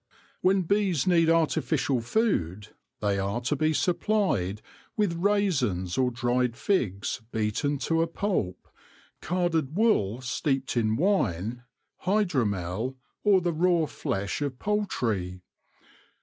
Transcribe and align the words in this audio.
When 0.41 0.63
bees 0.63 1.05
need 1.05 1.29
artificial 1.29 2.01
food, 2.01 2.69
they 3.01 3.19
are 3.19 3.39
to 3.41 3.55
be 3.55 3.71
supplied 3.71 4.63
with 4.97 5.13
raisins 5.13 5.95
or 5.95 6.09
dried 6.09 6.57
figs 6.57 7.21
beaten 7.31 7.77
to 7.85 8.01
a 8.01 8.07
pulp, 8.07 8.67
carded 9.21 9.75
wool 9.75 10.19
steeped 10.21 10.75
in 10.75 10.95
wine, 10.95 11.65
hydromel, 12.05 12.97
or 13.23 13.41
the 13.41 13.53
raw 13.53 13.85
flesh 13.85 14.41
of 14.41 14.57
poultry. 14.57 15.43